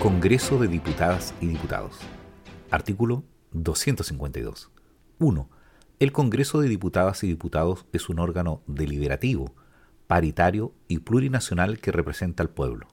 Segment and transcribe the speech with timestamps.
[0.00, 1.98] Congreso de Diputadas y Diputados.
[2.70, 3.22] Artículo
[3.52, 4.70] 252.
[5.18, 5.50] 1.
[5.98, 9.54] El Congreso de Diputadas y Diputados es un órgano deliberativo,
[10.06, 12.88] paritario y plurinacional que representa al pueblo.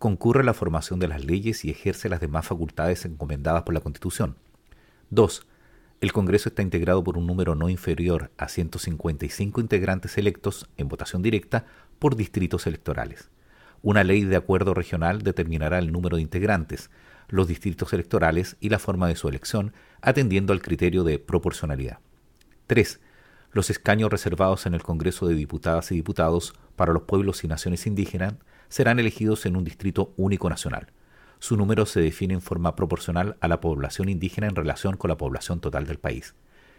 [0.00, 3.80] Concurre a la formación de las leyes y ejerce las demás facultades encomendadas por la
[3.80, 4.34] Constitución.
[5.10, 5.46] 2.
[6.00, 11.22] El Congreso está integrado por un número no inferior a 155 integrantes electos en votación
[11.22, 11.64] directa
[12.00, 13.30] por distritos electorales.
[13.84, 16.88] Una ley de acuerdo regional determinará el número de integrantes,
[17.28, 21.98] los distritos electorales y la forma de su elección, atendiendo al criterio de proporcionalidad.
[22.66, 22.98] 3.
[23.52, 27.86] Los escaños reservados en el Congreso de Diputadas y Diputados para los pueblos y naciones
[27.86, 28.36] indígenas
[28.70, 30.86] serán elegidos en un distrito único nacional.
[31.38, 35.18] Su número se define en forma proporcional a la población indígena en relación con la
[35.18, 36.34] población total del país.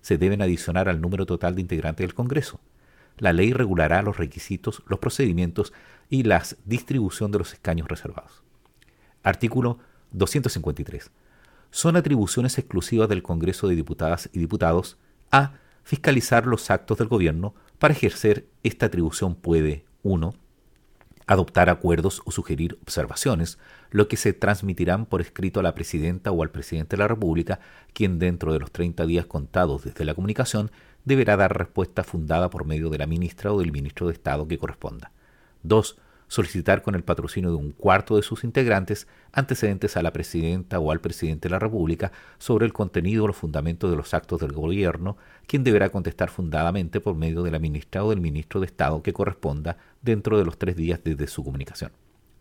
[0.00, 2.58] Se deben adicionar al número total de integrantes del Congreso.
[3.18, 5.72] La ley regulará los requisitos, los procedimientos
[6.08, 8.42] y la distribución de los escaños reservados.
[9.22, 9.78] Artículo
[10.12, 11.10] 253.
[11.70, 14.96] Son atribuciones exclusivas del Congreso de Diputadas y Diputados
[15.30, 17.54] a fiscalizar los actos del gobierno.
[17.78, 20.34] Para ejercer esta atribución puede 1.
[21.28, 23.58] Adoptar acuerdos o sugerir observaciones,
[23.90, 27.60] lo que se transmitirán por escrito a la Presidenta o al Presidente de la República,
[27.92, 30.70] quien dentro de los 30 días contados desde la comunicación
[31.04, 34.58] deberá dar respuesta fundada por medio de la ministra o del ministro de Estado que
[34.58, 35.12] corresponda.
[35.62, 35.98] 2.
[36.28, 40.92] Solicitar con el patrocinio de un cuarto de sus integrantes antecedentes a la presidenta o
[40.92, 44.52] al presidente de la República sobre el contenido o los fundamentos de los actos del
[44.52, 49.02] gobierno, quien deberá contestar fundadamente por medio de la ministra o del ministro de Estado
[49.02, 51.92] que corresponda dentro de los tres días desde su comunicación.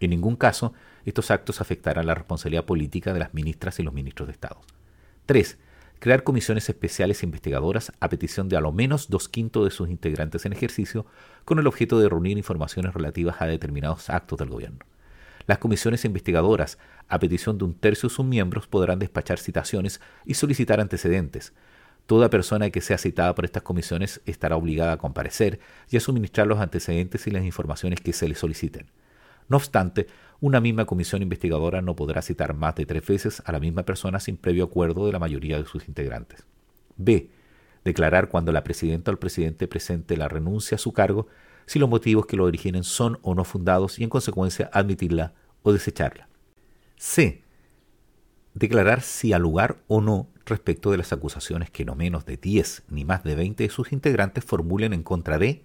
[0.00, 0.72] En ningún caso,
[1.04, 4.60] estos actos afectarán la responsabilidad política de las ministras y los ministros de Estado.
[5.26, 5.58] 3
[6.02, 10.44] crear comisiones especiales investigadoras a petición de a lo menos dos quintos de sus integrantes
[10.44, 11.06] en ejercicio,
[11.44, 14.80] con el objeto de reunir informaciones relativas a determinados actos del gobierno.
[15.46, 16.76] Las comisiones investigadoras,
[17.06, 21.52] a petición de un tercio de sus miembros, podrán despachar citaciones y solicitar antecedentes.
[22.06, 26.48] Toda persona que sea citada por estas comisiones estará obligada a comparecer y a suministrar
[26.48, 28.88] los antecedentes y las informaciones que se le soliciten.
[29.48, 30.06] No obstante,
[30.40, 34.18] una misma comisión investigadora no podrá citar más de tres veces a la misma persona
[34.18, 36.44] sin previo acuerdo de la mayoría de sus integrantes.
[36.96, 37.30] B.
[37.84, 41.26] Declarar cuando la presidenta o el presidente presente la renuncia a su cargo
[41.66, 45.72] si los motivos que lo originen son o no fundados y en consecuencia admitirla o
[45.72, 46.28] desecharla.
[46.96, 47.42] C.
[48.54, 52.84] Declarar si al lugar o no respecto de las acusaciones que no menos de 10
[52.88, 55.64] ni más de 20 de sus integrantes formulen en contra de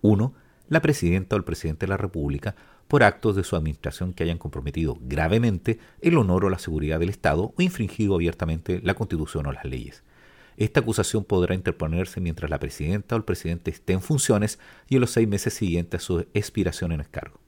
[0.00, 0.34] 1.
[0.68, 2.56] La presidenta o el presidente de la República
[2.88, 7.10] por actos de su administración que hayan comprometido gravemente el honor o la seguridad del
[7.10, 10.02] Estado o infringido abiertamente la Constitución o las leyes.
[10.56, 14.58] Esta acusación podrá interponerse mientras la presidenta o el presidente esté en funciones
[14.88, 17.40] y en los seis meses siguientes a su expiración en el cargo.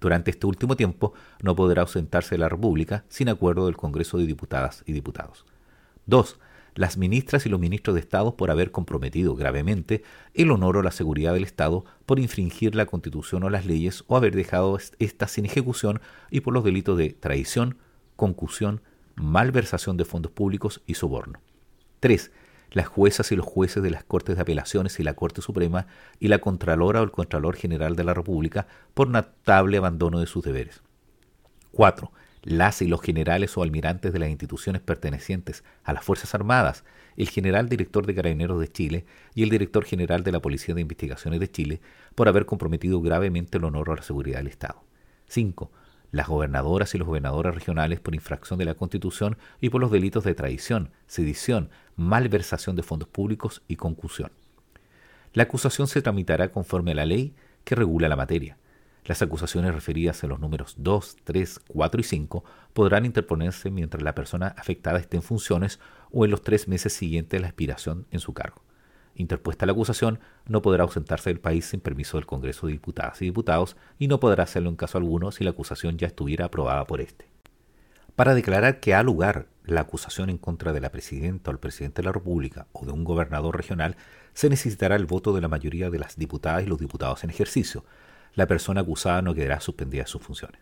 [0.00, 4.26] Durante este último tiempo no podrá ausentarse de la República sin acuerdo del Congreso de
[4.26, 5.44] Diputadas y Diputados.
[6.06, 6.38] 2
[6.80, 10.02] las ministras y los ministros de Estado por haber comprometido gravemente
[10.32, 14.16] el honor o la seguridad del Estado por infringir la Constitución o las leyes o
[14.16, 17.76] haber dejado estas sin ejecución y por los delitos de traición,
[18.16, 18.80] concusión,
[19.14, 21.38] malversación de fondos públicos y soborno.
[22.00, 22.30] 3.
[22.70, 25.86] Las juezas y los jueces de las Cortes de Apelaciones y la Corte Suprema
[26.18, 30.42] y la Contralora o el Contralor General de la República por notable abandono de sus
[30.42, 30.80] deberes.
[31.72, 32.10] 4
[32.42, 36.84] las y los generales o almirantes de las instituciones pertenecientes a las Fuerzas Armadas,
[37.16, 39.04] el general director de Carabineros de Chile
[39.34, 41.80] y el director general de la Policía de Investigaciones de Chile
[42.14, 44.82] por haber comprometido gravemente el honor o la seguridad del Estado.
[45.28, 45.70] 5.
[46.12, 50.24] Las gobernadoras y los gobernadores regionales por infracción de la Constitución y por los delitos
[50.24, 54.32] de traición, sedición, malversación de fondos públicos y concusión.
[55.32, 57.34] La acusación se tramitará conforme a la ley
[57.64, 58.56] que regula la materia.
[59.04, 64.14] Las acusaciones referidas en los números 2, 3, 4 y 5 podrán interponerse mientras la
[64.14, 65.80] persona afectada esté en funciones
[66.12, 68.62] o en los tres meses siguientes a la expiración en su cargo.
[69.14, 73.26] Interpuesta la acusación, no podrá ausentarse del país sin permiso del Congreso de Diputadas y
[73.26, 77.00] Diputados y no podrá hacerlo en caso alguno si la acusación ya estuviera aprobada por
[77.00, 77.26] éste.
[78.16, 82.02] Para declarar que ha lugar la acusación en contra de la presidenta o el presidente
[82.02, 83.96] de la República o de un gobernador regional,
[84.34, 87.84] se necesitará el voto de la mayoría de las diputadas y los diputados en ejercicio.
[88.34, 90.60] La persona acusada no quedará suspendida de sus funciones.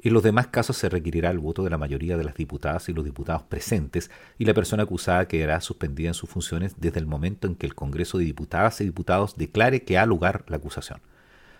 [0.00, 2.92] En los demás casos se requerirá el voto de la mayoría de las diputadas y
[2.92, 7.46] los diputados presentes y la persona acusada quedará suspendida en sus funciones desde el momento
[7.46, 11.00] en que el Congreso de Diputadas y Diputados declare que ha lugar la acusación.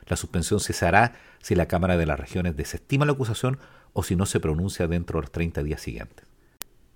[0.07, 3.59] La suspensión cesará si la Cámara de las Regiones desestima la acusación
[3.93, 6.27] o si no se pronuncia dentro de los 30 días siguientes.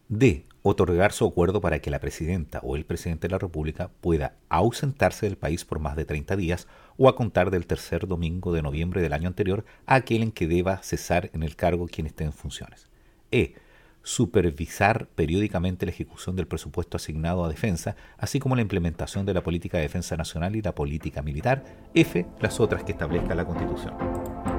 [0.09, 0.45] D.
[0.63, 5.25] Otorgar su acuerdo para que la presidenta o el presidente de la República pueda ausentarse
[5.25, 6.69] del país por más de 30 días
[6.99, 10.47] o a contar del tercer domingo de noviembre del año anterior a aquel en que
[10.47, 12.91] deba cesar en el cargo quien esté en funciones.
[13.33, 13.55] E.
[14.03, 19.43] Supervisar periódicamente la ejecución del presupuesto asignado a defensa, así como la implementación de la
[19.43, 21.65] política de defensa nacional y la política militar.
[21.95, 22.27] F.
[22.39, 24.50] Las otras que establezca la Constitución.